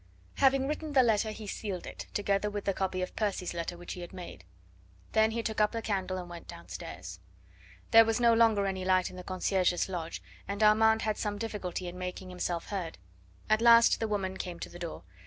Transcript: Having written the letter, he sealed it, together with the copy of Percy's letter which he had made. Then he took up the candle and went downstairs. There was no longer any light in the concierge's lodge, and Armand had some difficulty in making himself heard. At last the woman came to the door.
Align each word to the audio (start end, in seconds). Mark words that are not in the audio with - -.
Having 0.37 0.67
written 0.67 0.93
the 0.93 1.03
letter, 1.03 1.29
he 1.29 1.45
sealed 1.45 1.85
it, 1.85 2.07
together 2.15 2.49
with 2.49 2.65
the 2.65 2.73
copy 2.73 3.03
of 3.03 3.15
Percy's 3.15 3.53
letter 3.53 3.77
which 3.77 3.93
he 3.93 4.01
had 4.01 4.13
made. 4.13 4.43
Then 5.11 5.29
he 5.29 5.43
took 5.43 5.61
up 5.61 5.73
the 5.73 5.81
candle 5.83 6.17
and 6.17 6.27
went 6.27 6.47
downstairs. 6.47 7.19
There 7.91 8.03
was 8.03 8.19
no 8.19 8.33
longer 8.33 8.65
any 8.65 8.83
light 8.83 9.11
in 9.11 9.15
the 9.15 9.23
concierge's 9.23 9.87
lodge, 9.87 10.23
and 10.47 10.63
Armand 10.63 11.03
had 11.03 11.19
some 11.19 11.37
difficulty 11.37 11.87
in 11.87 11.99
making 11.99 12.29
himself 12.31 12.69
heard. 12.69 12.97
At 13.47 13.61
last 13.61 13.99
the 13.99 14.07
woman 14.07 14.37
came 14.37 14.59
to 14.61 14.69
the 14.69 14.79
door. 14.79 15.03